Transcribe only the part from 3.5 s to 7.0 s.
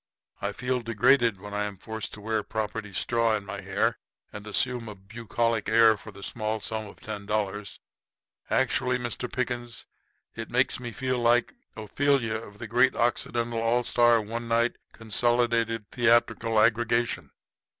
hair and assume a bucolic air for the small sum of